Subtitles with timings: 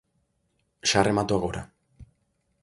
[0.89, 1.61] Xa remato agora.